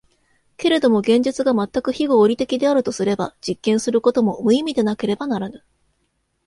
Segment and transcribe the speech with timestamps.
[0.57, 5.63] けれども現実が全く非合理的であるとすれば、実験することも無意味でなければならぬ。